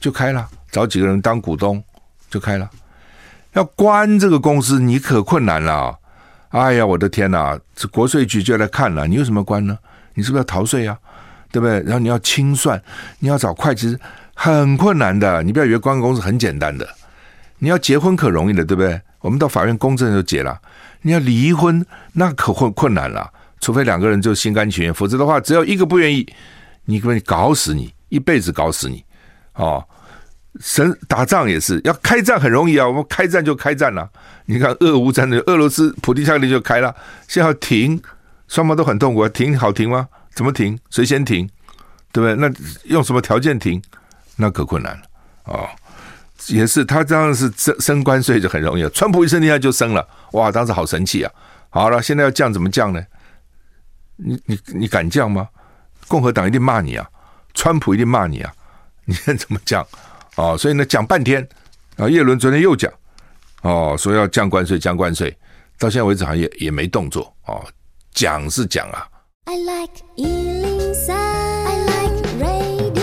[0.00, 1.82] 就开了，找几个人当股东
[2.30, 2.68] 就开了。
[3.52, 5.98] 要关这个公司，你可困难了。
[6.50, 7.58] 哎呀，我的天哪！
[7.74, 9.06] 这国税局就来看了。
[9.06, 9.78] 你为什么关呢？
[10.14, 10.98] 你是不是要逃税呀？
[11.52, 11.80] 对不对？
[11.82, 12.80] 然后你要清算，
[13.18, 14.00] 你要找会计师，
[14.34, 15.42] 很困难的。
[15.42, 16.88] 你不要以为关公司很简单的。
[17.58, 19.00] 你要结婚可容易的，对不对？
[19.20, 20.60] 我们到法院公证就结了。
[21.02, 23.30] 你要离婚，那可困困难了。
[23.60, 26.26] 除非两个人就心甘情愿，否则的话，只要一个不愿意，
[26.84, 29.04] 你可以搞死你，一辈子搞死你。
[29.54, 29.84] 哦，
[30.58, 34.10] 神打仗也是要开战很容易啊，我们开战就开战了。
[34.46, 36.94] 你看俄乌战争，俄罗斯普丁下令就开了，
[37.28, 38.02] 现在要停，
[38.48, 40.08] 双方都很痛苦，停好停吗？
[40.34, 40.76] 怎么停？
[40.90, 41.48] 谁先停？
[42.10, 42.34] 对不对？
[42.34, 42.52] 那
[42.84, 43.80] 用什么条件停？
[44.36, 45.02] 那可困难了
[45.44, 45.68] 哦。
[46.48, 51.30] 也是他这样是升升关税就很容易，川普一声令下就升了，哇，当时好神气啊。
[51.68, 53.00] 好了，现在要降怎么降呢？
[54.16, 55.48] 你你你敢降吗？
[56.08, 57.06] 共和党一定骂你啊，
[57.54, 58.52] 川普一定骂你啊。
[59.04, 59.86] 你看怎么降？
[60.40, 61.46] 哦，所以呢，讲半天
[61.96, 62.08] 啊。
[62.08, 62.90] 叶伦昨天又讲
[63.60, 65.36] 哦，说要降关税，降关税，
[65.78, 67.62] 到现在为止好像也也没动作哦。
[68.14, 69.06] 讲是讲啊。
[69.44, 73.00] I like 103, I like radio。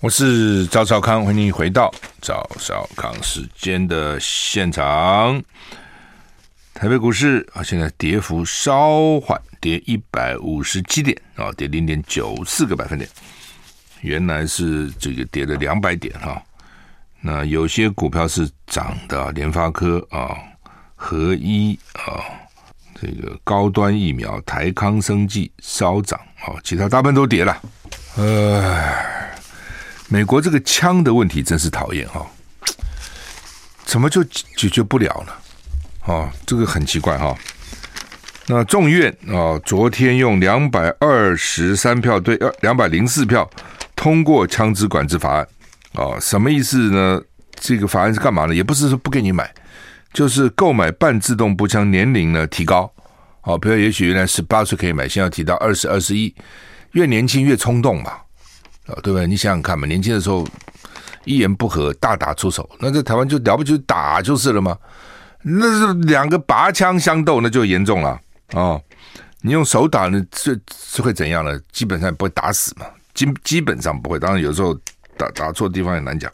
[0.00, 5.40] 我是赵少康，欢迎回到赵少康时间的现场。
[6.74, 13.08] 台北股市啊，现在跌幅稍缓，跌一百五十七点啊，跌零点九四个百分点。
[14.02, 16.42] 原来是这个跌了两百点哈，
[17.20, 20.36] 那有些股票是涨的，联发科啊、
[20.96, 22.18] 合一啊、
[23.00, 27.56] 这个高端疫苗、台康生技稍涨啊，其他大部分都跌了。
[28.16, 28.92] 呃，
[30.08, 32.26] 美国这个枪的问题真是讨厌哈，
[33.84, 36.12] 怎么就解决不了呢？
[36.12, 37.32] 啊，这个很奇怪哈。
[38.48, 43.48] 那众院啊，昨天用两百二十三票对二两百零四票。
[44.02, 45.46] 通过枪支管制法案，
[45.94, 47.22] 啊，什么意思呢？
[47.54, 48.52] 这个法案是干嘛呢？
[48.52, 49.48] 也不是说不给你买，
[50.12, 52.92] 就是购买半自动步枪年龄呢提高，
[53.42, 56.34] 哦，比如也许原来十八岁可以买，现在提到二十二十一，
[56.94, 58.10] 越年轻越冲动嘛，
[58.88, 59.24] 啊，对不对？
[59.24, 60.44] 你想想看嘛，年轻的时候
[61.24, 64.76] 一言不合大打出手，那在台湾就了不起打就是了吗？
[65.42, 68.20] 那是两个拔枪相斗，那就严重了
[68.54, 68.80] 啊、
[69.42, 71.56] 你用手打呢，这是会怎样呢？
[71.70, 74.18] 基本上不会打死嘛，基基本上不会。
[74.18, 74.74] 当然有时候
[75.16, 76.30] 打打错地方也难讲。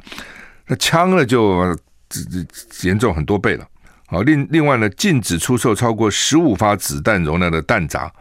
[0.66, 1.74] 那枪呢，就
[2.08, 3.66] 这这严重很多倍了。
[4.06, 8.12] 好，另另外呢，禁止出售超过十五发子弹容量的弹闸。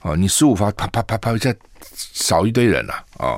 [0.00, 1.52] 啊，你十五发，啪啪啪啪一下，
[1.94, 3.36] 少一堆人了啊！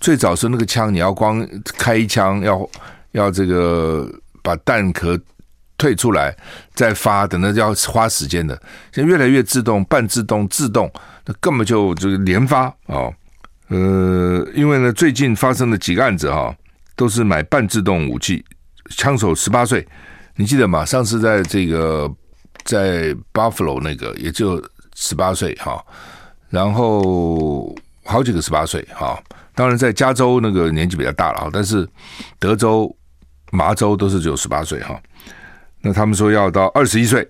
[0.00, 1.46] 最早是那个枪，你要光
[1.78, 2.68] 开一枪，要
[3.12, 4.08] 要这个
[4.42, 5.18] 把弹壳。
[5.78, 6.34] 退出来
[6.74, 8.58] 再发，等等要花时间的。
[8.94, 10.90] 现在越来越自动、半自动、自动，
[11.26, 13.12] 那根本就这个连发哦。
[13.68, 16.54] 呃，因为呢，最近发生的几个案子哈、
[16.94, 18.44] 都是买半自动武器，
[18.90, 19.86] 枪手十八岁，
[20.36, 20.84] 你记得吗？
[20.84, 22.08] 上次在这个
[22.64, 24.62] 在 Buffalo 那个也就
[24.94, 25.84] 十八岁哈，
[26.48, 27.74] 然后
[28.04, 29.20] 好几个十八岁哈。
[29.54, 31.88] 当然在加州那个年纪比较大了，但是
[32.38, 32.94] 德州、
[33.50, 35.00] 麻州都是只有十八岁哈。
[35.80, 37.26] 那他们说要到二十一岁，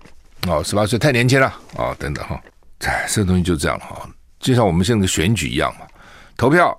[0.49, 2.43] 哦，十八岁太年轻了，哦，等等哈，
[2.81, 4.09] 哎，这东西就这样哈，
[4.41, 5.87] 就像我们现在的选举一样嘛，
[6.37, 6.79] 投票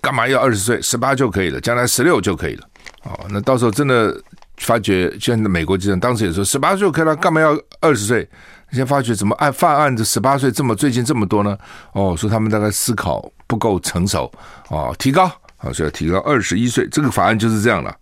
[0.00, 0.80] 干嘛要二十岁？
[0.80, 2.68] 十八就可以了，将来十六就可以了，
[3.04, 4.18] 哦，那到时候真的
[4.58, 8.28] 发觉，现在美国就像当时也说十八岁就可以了，干嘛要二十岁？
[8.70, 11.56] 现在发觉怎么案犯案的十八岁这么最近这么多呢？
[11.92, 14.30] 哦，说他们大概思考不够成熟，
[14.70, 17.96] 哦，提高，好，所以要提高二十一岁，这个法案就是这样了，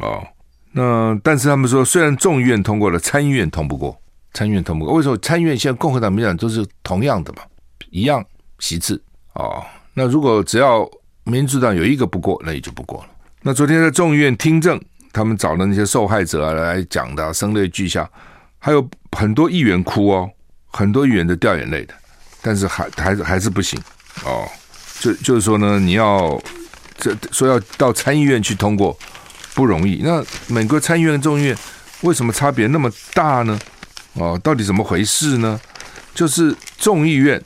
[0.00, 0.26] 哦。
[0.72, 3.98] 那但是他们说，虽然众议院通过了，参议院通不过，
[4.32, 4.94] 参议院通不过。
[4.94, 7.42] 为什么参议院现在共和党、民党都是同样的嘛，
[7.90, 8.24] 一样
[8.58, 9.02] 席次
[9.34, 9.64] 哦。
[9.98, 10.86] 那如果只要
[11.24, 13.08] 民主党有一个不过，那也就不过了。
[13.40, 14.78] 那昨天在众议院听证，
[15.10, 18.08] 他们找的那些受害者来讲的，声泪俱下，
[18.58, 20.30] 还有很多议员哭哦，
[20.66, 21.94] 很多议员都掉眼泪的，
[22.42, 23.80] 但是还还是还是不行
[24.24, 24.46] 哦。
[25.00, 26.38] 就就是说呢，你要
[26.98, 28.96] 这说要到参议院去通过。
[29.54, 30.02] 不容易。
[30.04, 31.56] 那美国参议院、众议院
[32.02, 33.58] 为什么差别那么大呢？
[34.12, 35.58] 哦，到底怎么回事呢？
[36.14, 37.42] 就是众议院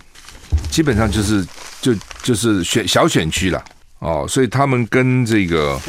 [0.69, 1.47] 基本上就是
[1.81, 3.65] 就就是选小选区了
[4.01, 5.81] 哦，所以他们跟这个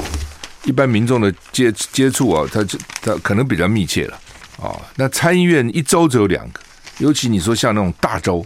[0.64, 4.20] 一般民众的接接触啊，他就他可能比较密切了
[4.58, 4.80] 哦。
[4.96, 6.60] 那参议院一州只有两个，
[7.00, 8.46] 尤其你说像那种大州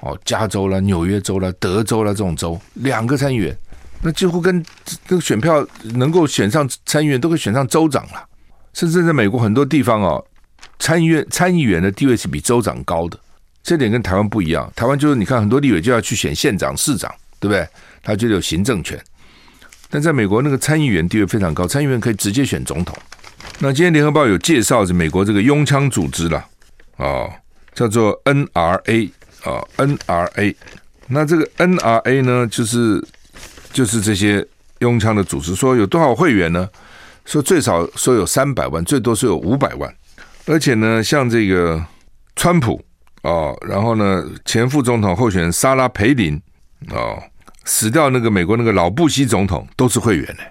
[0.00, 3.56] 哦，加州啦、纽约州啦、德州啦这种州，两个参议员。
[4.02, 4.64] 那几乎跟
[5.06, 8.28] 这个选票能够选上参议员，都可以选上州长了。
[8.72, 10.24] 甚至在美国很多地方哦，
[10.78, 13.18] 参议院参议员的地位是比州长高的。
[13.62, 14.70] 这点跟台湾不一样。
[14.74, 17.66] 台湾就是你看很多立委就要去选县长、市长，对不对？
[18.02, 18.98] 他就有行政权。
[19.88, 22.96] 但在美国那个参议员地位非常高，参议员可以直接选总统。
[23.58, 26.44] 那今天联合报有介绍是美国这个拥枪组织了，
[26.96, 27.32] 哦，
[27.74, 29.10] 叫做 NRA
[29.44, 30.54] 啊 NRA。
[31.08, 33.02] 那这个 NRA 呢，就是。
[33.72, 34.46] 就是这些
[34.80, 36.68] 拥枪的组织说有多少会员呢？
[37.24, 39.90] 说最少说有三百万，最多说有五百万。
[40.44, 41.82] 而且呢，像这个
[42.36, 42.84] 川普
[43.22, 46.40] 哦，然后呢，前副总统候选人莎拉培林
[46.90, 47.22] 哦，
[47.64, 50.42] 死掉那个美国那个老布希总统都是会员呢。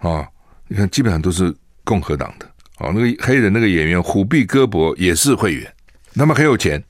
[0.00, 0.26] 哦，
[0.68, 2.46] 你看基本上都是共和党的
[2.78, 2.92] 哦。
[2.94, 5.72] 那个黑人那个演员虎臂戈博也是会员，
[6.14, 6.82] 他们很有钱。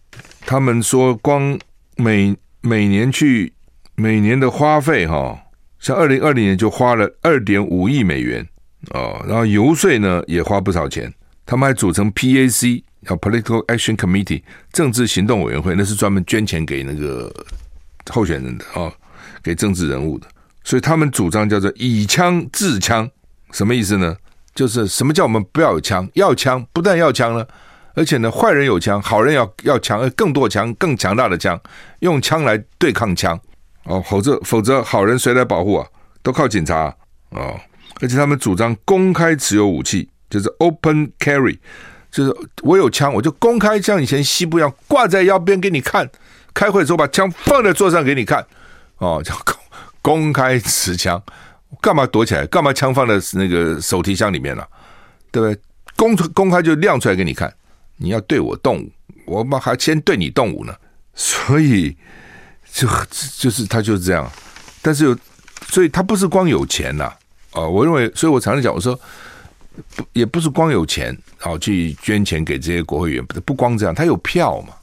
[0.47, 1.59] 他们说光
[1.97, 3.53] 每每年去
[3.95, 5.15] 每年的花费哈。
[5.17, 5.39] 哦
[5.79, 8.45] 像二零二零年就花了二点五亿美元
[8.95, 11.13] 哦，然后游说呢也花不少钱。
[11.45, 17.33] 他们还组成 PAC，叫 Political Action Committee，政治行动委员会，那是专门捐钱给那个
[18.11, 18.93] 候选人的哦，
[19.43, 20.27] 给政治人物的。
[20.65, 23.09] 所以他们主张叫做以枪制枪，
[23.53, 24.17] 什么意思呢？
[24.55, 26.09] 就是什么叫我们不要有枪？
[26.15, 27.47] 要枪，不但要枪呢，
[27.95, 31.61] 而且呢，坏人有枪，好人要要枪，更多枪，更强大的枪，
[32.01, 33.39] 用枪来对抗枪。
[33.85, 35.87] 哦，否则否则好人谁来保护啊？
[36.23, 36.97] 都靠警察啊！
[37.31, 37.61] 哦，
[38.01, 41.57] 而且他们主张公开持有武器，就是 open carry，
[42.17, 46.09] 就是我有枪，我就公开像以前西部一样挂在腰边给你看。
[46.55, 48.43] 开会的时候把枪放在桌上给你看。
[48.97, 49.55] 哦，叫 公
[50.01, 51.23] 公开持枪，
[51.83, 52.47] 干嘛躲起来？
[52.47, 54.65] 干嘛枪放在那个手提箱里面呢、
[55.31, 55.61] 对不对？
[55.95, 57.53] 公公开就亮出来给你看。
[57.99, 58.91] 你要对我动武，
[59.27, 60.75] 我们还先对你动武呢。
[61.15, 61.95] 所以。
[62.73, 62.87] 就
[63.39, 64.31] 就是他就是这样，
[64.83, 65.19] 但是有，
[65.69, 67.05] 所以他不是光有钱呐，
[67.53, 68.99] 啊，我认为，所以我常常讲，我说
[69.95, 74.75] 不也不是光有钱，好去捐钱给这些国会议员，不不光这样，他有票嘛，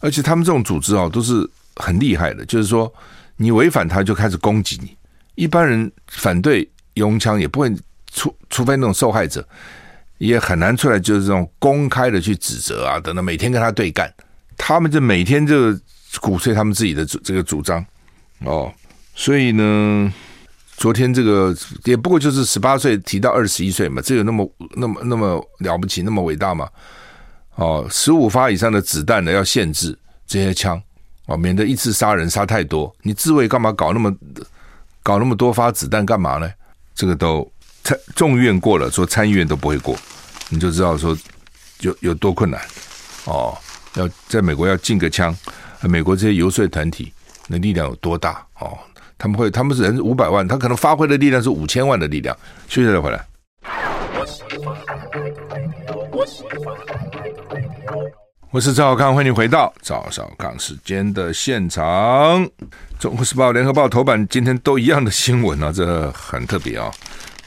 [0.00, 2.92] 而且他们这种组织啊都是很厉害的，就是说
[3.36, 4.96] 你违反他就开始攻击你，
[5.34, 7.74] 一般人反对拥枪也不会，
[8.12, 9.46] 除除非那种受害者，
[10.18, 14.12] 也很难出来就是这种公开的去指责啊等等，每天跟他对干。
[14.58, 15.76] 他们就每天就
[16.20, 17.84] 鼓吹他们自己的这个主张。
[18.44, 18.72] 哦，
[19.14, 20.12] 所以呢，
[20.82, 26.68] 昨天这个也不过就是十八岁提到二十一岁嘛，这有那么那么那么了不起，那么伟大吗？
[27.54, 30.82] 哦，十五发以上的子弹呢要限制这些枪
[31.26, 32.92] 哦，免得一次杀人杀太多。
[33.02, 34.12] 你自卫干嘛搞那么
[35.04, 36.50] 搞那么多发子弹干嘛呢？
[36.96, 37.48] 这个都
[37.84, 39.96] 参众院过了，说参议院都不会过，
[40.48, 41.16] 你就知道说
[41.78, 42.60] 有有多困难
[43.26, 43.56] 哦。
[43.94, 45.32] 要在美国要禁个枪，
[45.82, 47.12] 美国这些游说团体
[47.46, 48.76] 那力量有多大哦？
[49.22, 52.36] 他们会他们是人五百万，他可能发挥的力量是五千万的力量。
[52.66, 53.24] 休息再回来。
[58.50, 62.44] 我是赵少康，欢迎回到赵少康时间的现场。
[62.98, 66.90] 中国时报、联合报头版今天都一样的新闻啊，这很特别啊。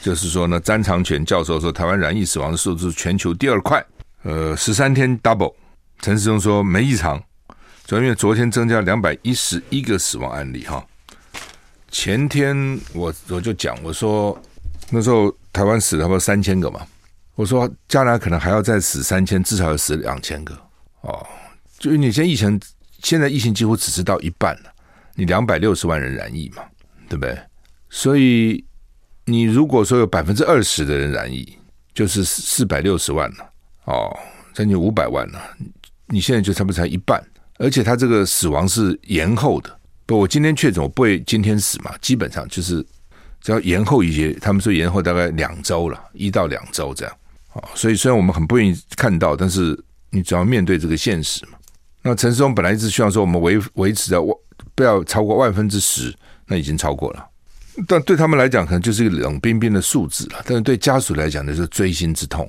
[0.00, 3.84] 就是说呢，詹长权教授说，台湾染疫死亡的数字全球第二快，
[4.22, 5.52] 呃，十三天 double。
[6.00, 7.22] 陈时中说没异常，
[7.84, 10.82] 主要因为昨天增加两百一十一个死亡案例哈。
[11.90, 14.36] 前天我我就讲我说
[14.90, 16.86] 那时候台湾死了差不多三千个嘛，
[17.34, 20.54] 我说将来可能还要再死三千，至少要死两千个
[21.00, 21.26] 哦。
[21.78, 22.60] 就你现在疫情
[23.02, 24.72] 现在疫情几乎只是到一半了，
[25.14, 26.62] 你两百六十万人染疫嘛，
[27.08, 27.38] 对不对？
[27.88, 28.64] 所以
[29.24, 31.56] 你如果说有百分之二十的人染疫，
[31.94, 33.52] 就是四百六十万了
[33.84, 34.16] 哦，
[34.54, 35.40] 将近五百万了。
[36.06, 37.22] 你现在就差不多才一半，
[37.58, 39.75] 而且他这个死亡是延后的。
[40.06, 42.84] 不，我今天确诊，我不会今天死嘛，基本上就是
[43.40, 44.32] 只要延后一些。
[44.34, 47.12] 他们说延后大概两周了，一到两周这样。
[47.52, 49.76] 啊，所以虽然我们很不愿意看到，但是
[50.10, 51.58] 你只要面对这个现实嘛。
[52.02, 54.28] 那陈世忠本来一直希望说我们维维持在万
[54.76, 56.14] 不要超过万分之十，
[56.46, 57.28] 那已经超过了。
[57.88, 60.40] 但对他们来讲，可能就是一个冷冰冰的数字了。
[60.46, 62.48] 但是对家属来讲，那是锥心之痛。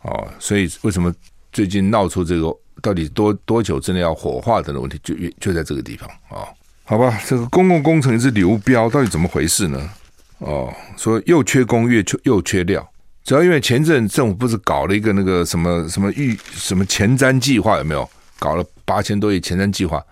[0.00, 1.14] 哦，所以为什么
[1.52, 2.50] 最近闹出这个？
[2.82, 6.44] 到底多多久真的要火化的问题，就就在这个地方啊？
[6.84, 9.90] 好吧，这个公共工程一直流标，到底怎么回事呢？
[10.38, 12.86] 哦，说又缺工，又缺又缺料，
[13.24, 18.08] 主要因为前阵政府不是搞了一个那个什么什么预什么前瞻计划，有没有？
[18.38, 20.04] 搞了八千多亿前瞻计划，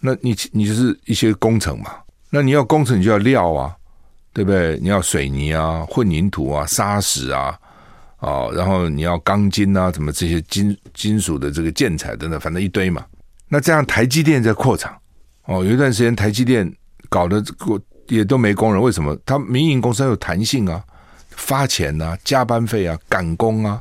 [0.00, 1.90] 那你你就是一些工程嘛，
[2.30, 3.74] 那你要工程，你就要料啊，
[4.32, 4.78] 对不对？
[4.80, 7.58] 你要水泥啊、混凝土啊、砂石啊。
[8.20, 13.04] 哦，然后你要钢筋啊，什么这些金金属的这个建材等等，反正一堆嘛。
[13.48, 14.96] 那这样台积电在扩厂，
[15.46, 16.70] 哦，有一段时间台积电
[17.08, 19.16] 搞的过也都没工人，为什么？
[19.26, 20.82] 他民营公司有弹性啊，
[21.30, 23.80] 发钱啊，加班费啊，赶工啊，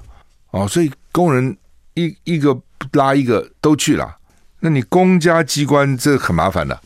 [0.52, 1.56] 哦，所以工人
[1.93, 2.58] 一一个
[2.93, 4.17] 拉一个都去了。
[4.60, 6.80] 那你公家机关这很麻烦的，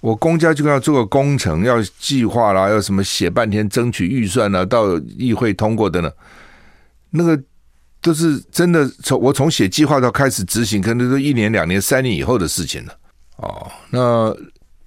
[0.00, 6.12] 我公家机关要做个工程，要计划啦，要什么写半天，争取预算啊，到议会通过等等。
[7.10, 7.38] 那个
[8.00, 12.94] 都是真的，从我从写计划到开始执行，可能都一年、两年、三年以后的事情了。
[13.42, 14.34] 哦，那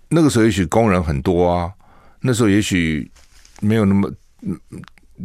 [0.10, 1.72] 那个时候也许工人很多啊，
[2.22, 3.10] 那时候也许
[3.62, 4.12] 没有那么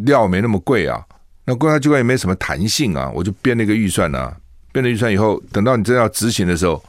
[0.05, 1.05] 料没那么贵啊，
[1.45, 4.37] 那公家机关也没什么弹性啊，我就编了一个预算啊，
[4.73, 6.83] 编了预算以后，等到你真要执行的时候，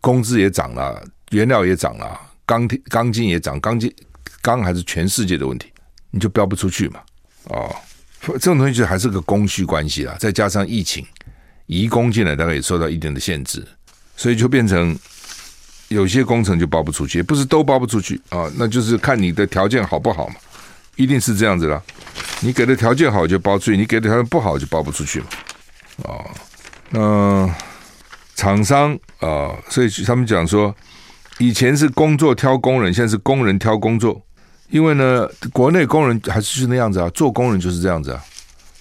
[0.00, 3.92] 工资也涨了，原料也涨了，钢铁、钢筋也涨，钢筋
[4.42, 5.72] 钢还是全世界的问题，
[6.10, 7.00] 你就标不出去嘛，
[7.44, 7.74] 哦。
[8.26, 11.06] 这种东西就还是个供需关系啦，再加上疫情
[11.66, 13.62] 移工进来，大概也受到一定的限制，
[14.16, 14.98] 所以就变成
[15.88, 20.34] 有些工程就包不出去，不是都包不出去啊，那就是看你的条件好不好嘛，
[20.96, 21.80] 一定是这样子啦。
[22.40, 25.26] 你给的条件好就包出去，你给的条件不好就包不出去嘛。
[26.04, 26.24] 啊，
[26.90, 27.54] 那
[28.34, 30.74] 厂商啊，所以他们讲说，
[31.38, 34.20] 以前是工作挑工人，现在是工人挑工作。
[34.70, 38.20] 因为呢，国内工人还是是那样子啊，做工人就是这样子啊，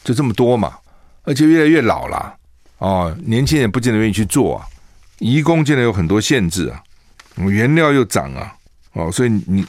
[0.04, 0.74] 就这么多嘛，
[1.24, 2.34] 而且越来越老了
[2.80, 4.66] 啊，年轻人不见得愿意去做啊，
[5.20, 6.82] 移工现在有很多限制啊，
[7.38, 8.54] 原料又涨啊，
[8.94, 9.66] 哦，所以你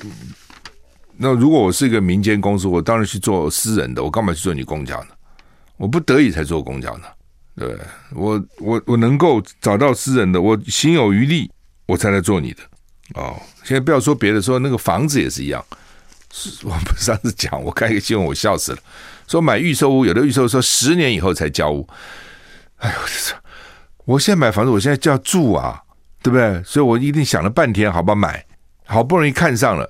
[1.16, 5.08] 那如果我是一个民间公司，我当然去做私人的，我干嘛去做你公家呢？
[5.76, 7.02] 我不得已才做公家呢，
[7.56, 11.50] 对不对，我我我能够找到私人的，我心有余力，
[11.86, 12.62] 我才来做你的
[13.14, 13.36] 哦。
[13.62, 15.64] 现在不要说别的，说那个房子也是一样。
[16.64, 18.78] 我们上次讲，我看一个新闻，我笑死了。
[19.28, 21.88] 说买预售屋，有的预售说十年以后才交屋。
[22.78, 22.98] 哎呦，
[24.04, 25.80] 我现在买房子，我现在就要住啊，
[26.24, 26.62] 对不对？
[26.64, 28.42] 所以我一定想了半天，好吧，买，
[28.86, 29.86] 好不容易看上了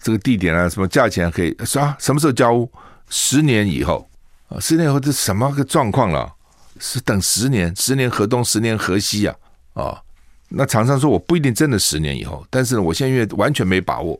[0.00, 1.96] 这个地点啊，什么价钱可以说啊？
[1.98, 2.70] 什么时候交屋？
[3.08, 4.08] 十年以后
[4.48, 6.32] 啊，十年以后这什么个状况了？
[6.78, 9.34] 是等十年，十年河东，十年河西啊
[9.74, 10.00] 啊！
[10.48, 14.18] 那厂商说我不一定真的十年以后，但是呢，我现在因为完全没把握。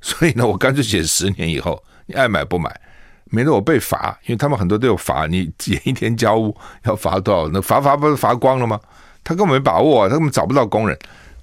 [0.00, 2.80] 所以呢，我干脆写十年以后，你爱买不买，
[3.30, 6.54] 免得我被罚，因为他们很多都有罚，你延一天交屋
[6.84, 7.48] 要罚多少？
[7.48, 8.78] 那罚罚不是罚光了吗？
[9.22, 10.98] 他根本没把握啊，他根本找不到工人。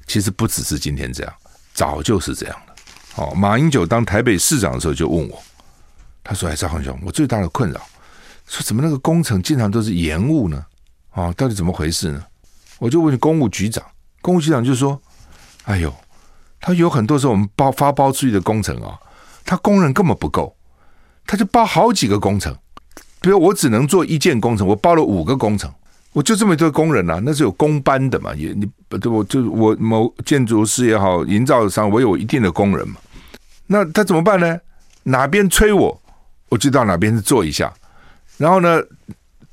[0.07, 1.33] 其实不只是今天这样，
[1.73, 2.75] 早就是这样了。
[3.15, 5.41] 哦，马英九当台北市长的时候就问我，
[6.23, 7.81] 他说：“哎，赵康兄，我最大的困扰，
[8.45, 10.63] 说怎么那个工程经常都是延误呢？
[11.13, 12.23] 哦，到底怎么回事呢？”
[12.77, 13.83] 我就问公务局长，
[14.21, 15.01] 公务局长就说
[15.65, 15.91] ：“哎呦，
[16.59, 18.99] 他有很多时候我们包发包出去的工程啊，
[19.43, 20.55] 他工人根本不够，
[21.25, 22.55] 他就包好几个工程。
[23.21, 25.73] 比如我只能做一件工程，我包了五个工程，
[26.15, 28.33] 我就这么多工人啊，那是有工班的嘛？
[28.35, 32.95] 也你对我就我某建筑师也好，营造商我有一定的工人嘛。
[33.67, 34.57] 那他怎么办呢？
[35.03, 36.01] 哪边催我，
[36.47, 37.73] 我就到哪边去做一下，
[38.37, 38.81] 然后呢？”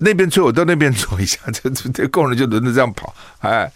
[0.04, 3.70] 那边催我到那边做一下， 这这工人就轮着这样跑，还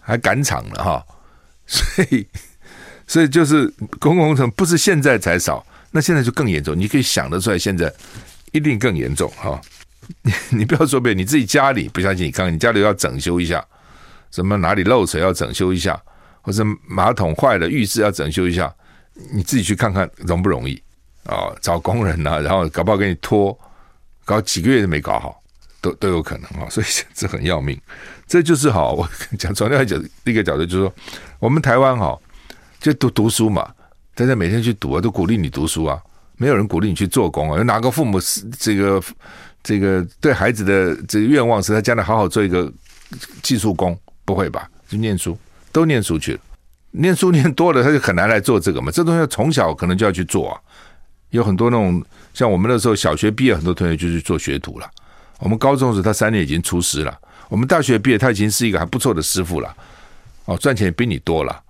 [0.00, 1.04] 还赶场了哈，
[1.66, 2.26] 所以
[3.06, 3.66] 所以就是
[3.98, 6.78] 公共工程不是现在才少，那现在就更严重。
[6.78, 7.92] 你可以想得出来，现在
[8.52, 9.60] 一定更严重哈。
[10.50, 13.64] 你不要说别，你自己家里不相信，你看你家里要整修一下，
[14.30, 16.00] 什么哪里漏水要整修一下，
[16.42, 18.72] 或者马桶坏了浴室要整修一下，
[19.32, 20.80] 你自己去看看容不容易
[21.24, 21.52] 啊？
[21.60, 23.58] 找工人呐，然后搞不好给你拖，
[24.24, 25.42] 搞几个月都没搞好。
[25.82, 27.78] 都都有可能啊，所以这很要命。
[28.26, 30.94] 这就是好，我讲从另外一个角度，就是说，
[31.38, 32.18] 我们台湾哈，
[32.80, 33.70] 就读读书嘛，
[34.12, 36.00] 大家每天去读啊，都鼓励你读书啊，
[36.38, 37.62] 没有人鼓励你去做工啊。
[37.62, 39.00] 哪个父母是这个
[39.66, 42.72] 这个对孩子的这个愿望是他将来好好做一个
[43.42, 43.98] 技术工？
[44.24, 44.70] 不会吧？
[44.88, 45.36] 就念书，
[45.72, 46.40] 都念书去了，
[46.92, 48.92] 念书念多了，他就很难来做这个嘛。
[48.92, 50.60] 这东西从小可能就要去做啊。
[51.30, 52.00] 有很多那种
[52.32, 54.88] 像我们那时候小学毕业，很多同学就去做学徒了。
[55.40, 57.18] 我们高中时，他三年已经出师了。
[57.48, 59.76] 我们大学毕业，他已经是一个还不错的师傅了。
[60.44, 61.60] 哦，赚钱也比你多了。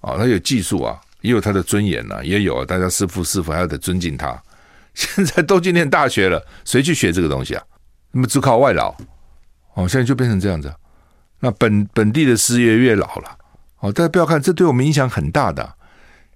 [0.00, 2.64] 哦，他有技术啊，也有他的尊严呢，也有啊。
[2.64, 4.36] 大家师傅师傅还要得尊敬他。
[4.98, 7.62] 现在都去念大学了，谁去学这个东西啊？
[8.10, 8.92] 那么只靠外劳。
[9.74, 10.74] 哦，现在就变成这样子。
[11.38, 13.38] 那本本地的师爷越老了。
[13.78, 15.74] 哦，大家不要看，这对我们影响很大的。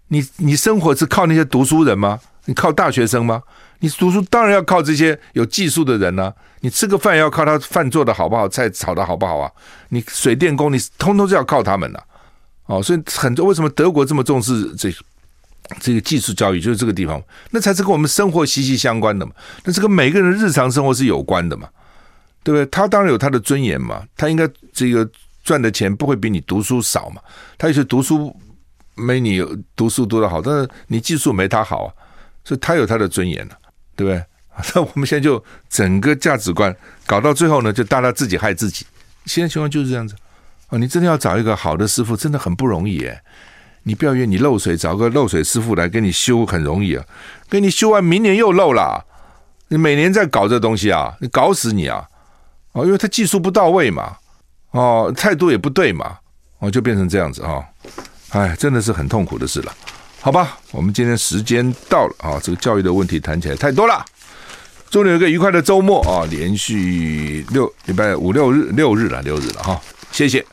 [0.08, 2.20] 你你生活是靠那些读书人吗？
[2.44, 3.42] 你靠大学生吗？
[3.80, 9.50] 你读书当然要靠这些有技术的人呢、你吃个饭要靠他饭做的好不好，菜炒的好不好啊？
[9.88, 12.00] 你水电工，你通通是要靠他们的、
[12.66, 14.88] 哦，所以很多为什么德国这么重视这
[15.80, 19.32] 这个技术教育，就是这个地方，那才是跟我们生活息息相关的嘛。
[19.64, 21.68] 那这跟每个人的日常生活是有关的嘛，
[22.42, 22.66] 对不对？
[22.66, 25.08] 他当然有他的尊严嘛，他应该这个
[25.44, 27.20] 赚的钱不会比你读书少嘛。
[27.56, 28.34] 他也许读书
[28.94, 29.44] 没你
[29.74, 31.94] 读书读得好，但是你技术没他好啊。
[32.44, 33.56] 所以他有他的尊严了，
[33.94, 34.24] 对不对？
[34.74, 38.84] 那我们现在就整个价值观搞到最后呢，就大家自己害自己。
[39.24, 40.14] 现在情况就是这样子
[40.66, 40.76] 啊！
[40.76, 43.22] 你真的要找一个好的师傅，真的很不容易哎。
[43.84, 47.04] 你不要以为你漏水，找个漏水师傅来给你修很容易啊，
[47.50, 49.04] 给你修完明年又漏了。
[49.68, 52.04] 你每年在搞这东西啊，你搞死你啊！
[52.72, 54.16] 哦，因为他技术不到位嘛，
[54.72, 56.18] 哦，态度也不对嘛，
[56.58, 57.64] 哦，就变成这样子啊！
[58.30, 59.74] 哎，真的是很痛苦的事了。
[60.20, 62.38] 好吧，我们今天时间到了啊！
[62.42, 64.04] 这个教育的问题谈起来太多了，
[64.90, 66.26] 祝你有个愉快的周末啊！
[66.30, 69.80] 连续六礼拜五六日六日了，六日了哈，
[70.10, 70.44] 谢谢。